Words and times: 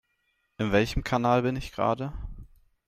In 0.57 0.71
welchem 0.71 1.03
Kanal 1.03 1.43
bin 1.43 1.55
ich 1.55 1.73
gerade? 1.73 2.11